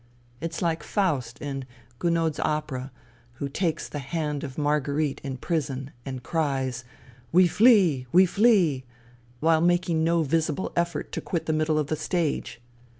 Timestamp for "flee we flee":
7.45-8.83